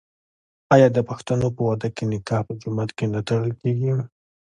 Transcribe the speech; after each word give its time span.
آیا 0.73 0.87
د 0.93 0.99
پښتنو 1.09 1.47
په 1.55 1.61
واده 1.67 1.89
کې 1.95 2.03
نکاح 2.11 2.41
په 2.47 2.53
جومات 2.61 2.89
کې 2.97 3.05
نه 3.13 3.19
تړل 3.27 3.51
کیږي؟ 3.61 3.91